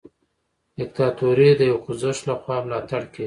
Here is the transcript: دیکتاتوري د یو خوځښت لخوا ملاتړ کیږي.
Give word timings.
دیکتاتوري 0.77 1.49
د 1.55 1.61
یو 1.71 1.77
خوځښت 1.83 2.21
لخوا 2.29 2.57
ملاتړ 2.65 3.01
کیږي. 3.13 3.19